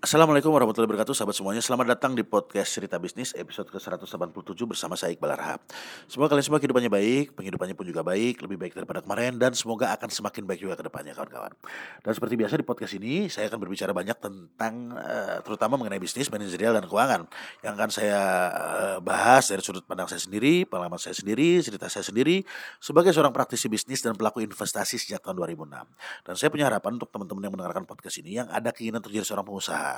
[0.00, 1.60] Assalamualaikum warahmatullahi wabarakatuh Sahabat semuanya.
[1.60, 5.60] Selamat datang di podcast Cerita Bisnis Episode ke-187 bersama saya Iqbal Arhab.
[6.08, 9.92] Semoga kalian semua kehidupannya baik Penghidupannya pun juga baik Lebih baik daripada kemarin Dan semoga
[9.92, 11.52] akan semakin baik juga ke depannya kawan-kawan.
[12.00, 16.32] Dan seperti biasa di podcast ini Saya akan berbicara banyak tentang uh, Terutama mengenai bisnis,
[16.32, 17.28] manajerial dan keuangan.
[17.60, 18.20] Yang akan saya
[18.56, 22.40] uh, bahas dari sudut pandang saya sendiri Pengalaman saya sendiri, cerita saya sendiri
[22.80, 27.12] Sebagai seorang praktisi bisnis dan pelaku investasi sejak tahun 2006 Dan saya punya harapan untuk
[27.12, 29.89] teman-teman yang mendengarkan podcast ini Yang ada keinginan terjadi seorang pengusaha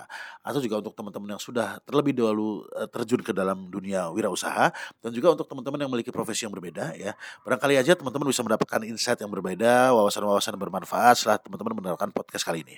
[0.42, 5.10] atau juga untuk teman-teman yang sudah terlebih dahulu eh, terjun ke dalam dunia wirausaha dan
[5.10, 7.12] juga untuk teman-teman yang memiliki profesi yang berbeda ya.
[7.42, 12.64] Barangkali aja teman-teman bisa mendapatkan insight yang berbeda, wawasan-wawasan bermanfaat setelah teman-teman mendengarkan podcast kali
[12.64, 12.76] ini.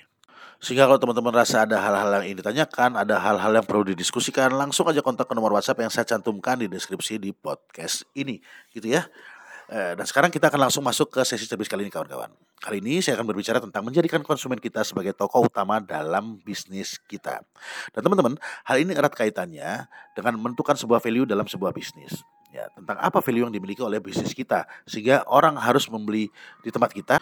[0.63, 4.87] Sehingga kalau teman-teman rasa ada hal-hal yang ingin ditanyakan, ada hal-hal yang perlu didiskusikan, langsung
[4.87, 8.39] aja kontak ke nomor WhatsApp yang saya cantumkan di deskripsi di podcast ini,
[8.71, 9.03] gitu ya.
[9.65, 12.29] Eh, dan sekarang kita akan langsung masuk ke sesi cerdas kali ini kawan-kawan.
[12.61, 17.41] Kali ini saya akan berbicara tentang menjadikan konsumen kita sebagai tokoh utama dalam bisnis kita.
[17.89, 22.21] Dan teman-teman, hal ini erat kaitannya dengan menentukan sebuah value dalam sebuah bisnis.
[22.53, 26.29] Ya, tentang apa value yang dimiliki oleh bisnis kita sehingga orang harus membeli
[26.61, 27.17] di tempat kita,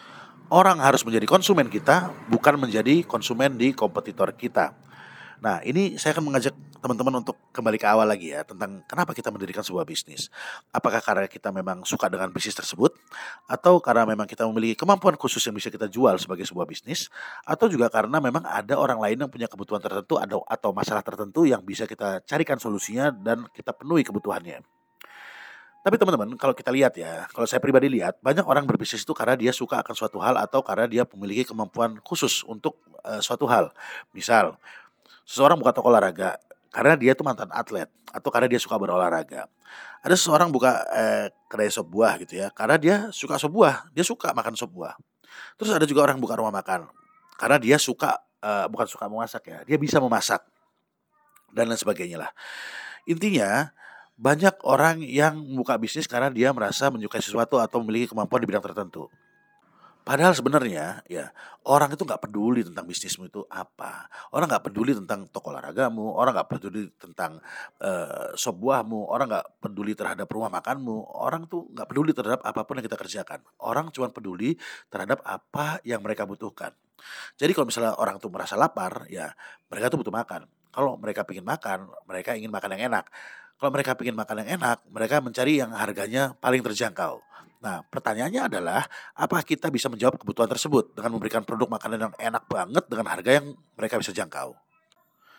[0.52, 4.76] orang harus menjadi konsumen kita, bukan menjadi konsumen di kompetitor kita.
[5.44, 9.28] Nah, ini saya akan mengajak teman-teman untuk kembali ke awal lagi ya tentang kenapa kita
[9.28, 10.32] mendirikan sebuah bisnis.
[10.72, 12.96] Apakah karena kita memang suka dengan bisnis tersebut
[13.44, 17.12] atau karena memang kita memiliki kemampuan khusus yang bisa kita jual sebagai sebuah bisnis
[17.44, 20.16] atau juga karena memang ada orang lain yang punya kebutuhan tertentu
[20.48, 24.64] atau masalah tertentu yang bisa kita carikan solusinya dan kita penuhi kebutuhannya.
[25.84, 29.36] Tapi teman-teman, kalau kita lihat ya, kalau saya pribadi lihat, banyak orang berbisnis itu karena
[29.36, 33.68] dia suka akan suatu hal atau karena dia memiliki kemampuan khusus untuk uh, suatu hal.
[34.16, 34.56] Misal,
[35.24, 36.36] seseorang buka toko olahraga
[36.70, 39.50] karena dia tuh mantan atlet atau karena dia suka berolahraga.
[40.04, 44.04] Ada seseorang buka eh, kedai sop buah gitu ya, karena dia suka sop buah, dia
[44.04, 44.94] suka makan sop buah.
[45.58, 46.86] Terus ada juga orang buka rumah makan
[47.40, 50.44] karena dia suka eh, bukan suka memasak ya, dia bisa memasak
[51.54, 52.30] dan lain sebagainya lah.
[53.06, 53.70] Intinya
[54.14, 58.62] banyak orang yang buka bisnis karena dia merasa menyukai sesuatu atau memiliki kemampuan di bidang
[58.62, 59.10] tertentu.
[60.04, 61.32] Padahal sebenarnya ya
[61.64, 64.04] orang itu nggak peduli tentang bisnismu itu apa.
[64.36, 67.40] Orang nggak peduli tentang toko olahragamu, orang nggak peduli tentang
[67.80, 72.60] uh, sop buahmu, orang nggak peduli terhadap rumah makanmu, orang tuh nggak peduli terhadap apa
[72.68, 73.40] pun yang kita kerjakan.
[73.64, 74.60] Orang cuma peduli
[74.92, 76.76] terhadap apa yang mereka butuhkan.
[77.40, 79.32] Jadi kalau misalnya orang tuh merasa lapar, ya
[79.72, 80.44] mereka tuh butuh makan.
[80.68, 83.08] Kalau mereka ingin makan, mereka ingin makan yang enak.
[83.64, 87.16] Kalau mereka ingin makan yang enak, mereka mencari yang harganya paling terjangkau.
[87.64, 88.84] Nah, pertanyaannya adalah,
[89.16, 93.40] apa kita bisa menjawab kebutuhan tersebut dengan memberikan produk makanan yang enak banget dengan harga
[93.40, 94.52] yang mereka bisa jangkau?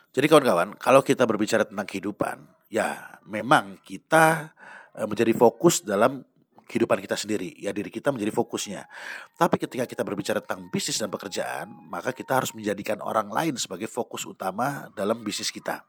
[0.09, 2.97] Jadi kawan-kawan, kalau kita berbicara tentang kehidupan, ya
[3.29, 4.57] memang kita
[4.97, 6.25] e, menjadi fokus dalam
[6.65, 8.89] kehidupan kita sendiri, ya diri kita menjadi fokusnya.
[9.37, 13.85] Tapi ketika kita berbicara tentang bisnis dan pekerjaan, maka kita harus menjadikan orang lain sebagai
[13.85, 15.85] fokus utama dalam bisnis kita.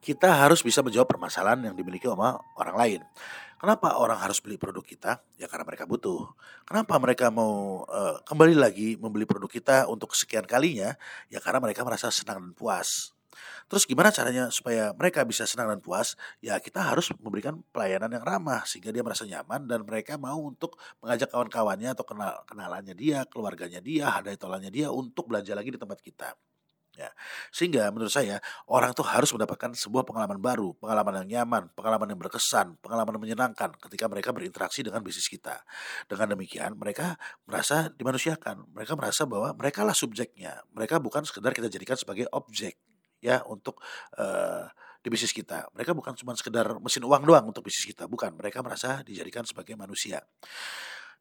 [0.00, 3.00] Kita harus bisa menjawab permasalahan yang dimiliki sama orang lain.
[3.60, 5.20] Kenapa orang harus beli produk kita?
[5.36, 6.32] Ya karena mereka butuh.
[6.64, 10.96] Kenapa mereka mau uh, kembali lagi membeli produk kita untuk sekian kalinya?
[11.28, 13.12] Ya karena mereka merasa senang dan puas.
[13.68, 16.16] Terus gimana caranya supaya mereka bisa senang dan puas?
[16.40, 20.80] Ya kita harus memberikan pelayanan yang ramah sehingga dia merasa nyaman dan mereka mau untuk
[21.04, 25.78] mengajak kawan-kawannya atau kenal kenalannya dia, keluarganya dia, hadai tolannya dia untuk belanja lagi di
[25.78, 26.32] tempat kita.
[27.00, 27.16] Ya.
[27.48, 32.20] Sehingga menurut saya orang tuh harus mendapatkan sebuah pengalaman baru, pengalaman yang nyaman, pengalaman yang
[32.20, 35.64] berkesan, pengalaman yang menyenangkan ketika mereka berinteraksi dengan bisnis kita.
[36.04, 37.16] Dengan demikian mereka
[37.48, 42.76] merasa dimanusiakan, mereka merasa bahwa mereka lah subjeknya, mereka bukan sekedar kita jadikan sebagai objek
[43.24, 43.80] ya untuk
[44.20, 44.68] uh,
[45.00, 45.72] di bisnis kita.
[45.72, 48.36] Mereka bukan cuma sekedar mesin uang doang untuk bisnis kita, bukan.
[48.36, 50.20] Mereka merasa dijadikan sebagai manusia.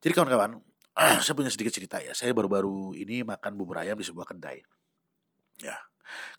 [0.03, 0.59] Jadi kawan-kawan,
[1.23, 2.11] saya punya sedikit cerita ya.
[2.11, 4.78] Saya baru-baru ini makan bubur ayam di sebuah kedai
[5.59, 5.75] Ya,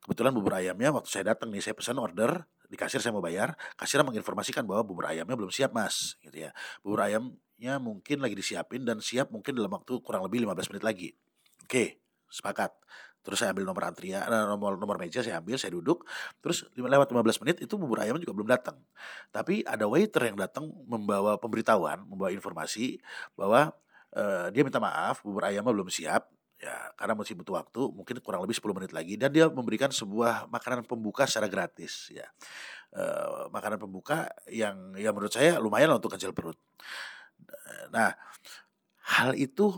[0.04, 3.58] kebetulan bubur ayamnya waktu saya datang nih saya pesan order di kasir saya mau bayar,
[3.74, 6.54] kasir menginformasikan bahwa bubur ayamnya belum siap mas, gitu ya.
[6.86, 11.08] Bubur ayamnya mungkin lagi disiapin dan siap mungkin dalam waktu kurang lebih 15 menit lagi.
[11.66, 11.98] Oke,
[12.30, 12.70] sepakat.
[13.20, 16.06] Terus saya ambil nomor antrian, eh, nomor nomor meja saya ambil, saya duduk.
[16.40, 18.80] Terus lewat 15 menit itu bubur ayam juga belum datang.
[19.34, 23.02] Tapi ada waiter yang datang membawa pemberitahuan, membawa informasi
[23.36, 23.74] bahwa
[24.14, 28.44] uh, dia minta maaf bubur ayamnya belum siap ya karena masih butuh waktu mungkin kurang
[28.44, 32.28] lebih 10 menit lagi dan dia memberikan sebuah makanan pembuka secara gratis ya.
[32.92, 33.02] E,
[33.48, 36.60] makanan pembuka yang yang menurut saya lumayan untuk kecil perut.
[37.96, 38.12] Nah
[39.00, 39.72] hal itu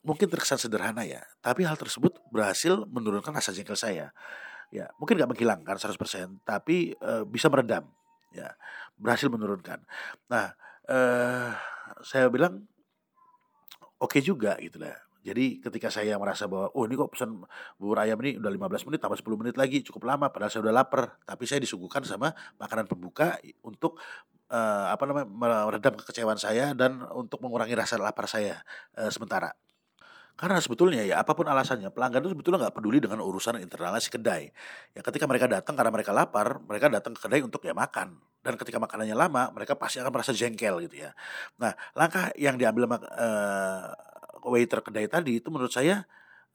[0.00, 1.20] mungkin terkesan sederhana ya.
[1.44, 4.08] Tapi hal tersebut berhasil menurunkan rasa jengkel saya.
[4.72, 7.84] Ya mungkin nggak menghilangkan 100% tapi e, bisa meredam
[8.32, 8.48] ya.
[8.96, 9.84] Berhasil menurunkan.
[10.32, 10.56] Nah
[10.88, 10.98] e,
[12.00, 12.64] saya bilang
[14.00, 17.40] oke okay juga gitu lah Jadi ketika saya merasa bahwa oh ini kok pesan
[17.80, 20.74] bubur ayam ini udah 15 menit tambah 10 menit lagi cukup lama padahal saya udah
[20.84, 23.96] lapar, tapi saya disuguhkan sama makanan pembuka untuk
[24.52, 28.60] uh, apa namanya meredam kekecewaan saya dan untuk mengurangi rasa lapar saya
[29.00, 29.56] uh, sementara.
[30.34, 34.10] Karena sebetulnya ya apa pun alasannya pelanggan itu sebetulnya nggak peduli dengan urusan internal si
[34.10, 34.50] kedai.
[34.90, 38.18] Ya ketika mereka datang karena mereka lapar, mereka datang ke kedai untuk ya makan.
[38.42, 41.14] Dan ketika makanannya lama, mereka pasti akan merasa jengkel gitu ya.
[41.62, 43.94] Nah langkah yang diambil uh,
[44.48, 46.04] waiter kedai tadi itu menurut saya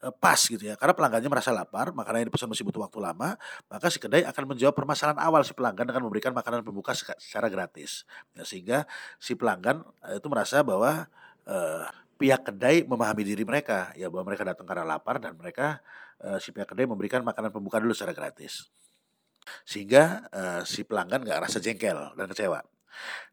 [0.04, 0.74] uh, pas gitu ya.
[0.76, 3.36] Karena pelanggannya merasa lapar, makanannya dipesan masih butuh waktu lama,
[3.68, 8.08] maka si kedai akan menjawab permasalahan awal si pelanggan dengan memberikan makanan pembuka secara gratis.
[8.36, 8.78] Ya, sehingga
[9.20, 11.08] si pelanggan uh, itu merasa bahwa
[11.46, 11.84] uh,
[12.20, 13.92] pihak kedai memahami diri mereka.
[13.96, 15.80] Ya bahwa mereka datang karena lapar dan mereka
[16.24, 18.68] uh, si pihak kedai memberikan makanan pembuka dulu secara gratis.
[19.64, 22.60] Sehingga uh, si pelanggan nggak rasa jengkel dan kecewa.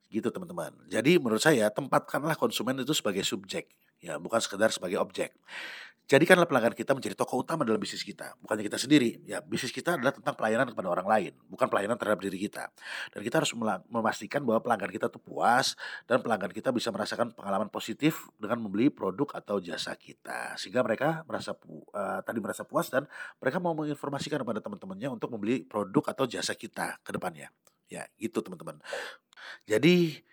[0.07, 0.71] Gitu teman-teman.
[0.87, 3.67] Jadi menurut saya tempatkanlah konsumen itu sebagai subjek
[4.03, 5.33] ya bukan sekedar sebagai objek
[6.07, 9.19] Jadikanlah pelanggan kita menjadi tokoh utama dalam bisnis kita, bukannya kita sendiri.
[9.27, 12.71] Ya, bisnis kita adalah tentang pelayanan kepada orang lain, bukan pelayanan terhadap diri kita.
[13.11, 13.51] Dan kita harus
[13.91, 15.75] memastikan bahwa pelanggan kita itu puas
[16.07, 21.27] dan pelanggan kita bisa merasakan pengalaman positif dengan membeli produk atau jasa kita, sehingga mereka
[21.27, 23.03] merasa uh, tadi merasa puas dan
[23.43, 27.51] mereka mau menginformasikan kepada teman-temannya untuk membeli produk atau jasa kita ke depannya.
[27.91, 28.79] Ya, gitu teman-teman.
[29.67, 30.23] Jadi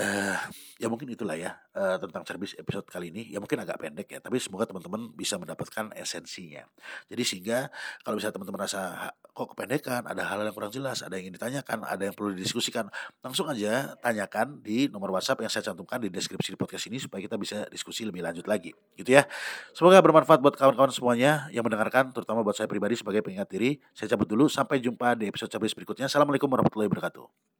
[0.00, 0.36] uh,
[0.80, 3.28] ya mungkin itulah ya uh, tentang service episode kali ini.
[3.28, 6.64] Ya mungkin agak pendek ya, tapi semoga teman-teman bisa mendapatkan esensinya.
[7.12, 7.68] Jadi sehingga
[8.00, 11.84] kalau bisa teman-teman rasa kok kependekan, ada hal yang kurang jelas, ada yang ingin ditanyakan,
[11.84, 12.88] ada yang perlu didiskusikan,
[13.20, 17.36] langsung aja tanyakan di nomor WhatsApp yang saya cantumkan di deskripsi podcast ini supaya kita
[17.36, 18.72] bisa diskusi lebih lanjut lagi.
[18.96, 19.28] Gitu ya.
[19.76, 23.78] Semoga bermanfaat buat kawan-kawan semuanya yang mendengarkan, terutama buat saya pribadi sebagai pengingat diri.
[23.92, 26.08] Saya cabut dulu, sampai jumpa di episode cabis berikutnya.
[26.08, 27.59] Assalamualaikum warahmatullahi wabarakatuh.